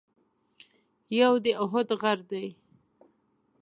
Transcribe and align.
یو 1.19 1.33
د 1.43 1.45
اُحد 1.63 1.89
غر 2.01 2.19
دی. 2.31 2.47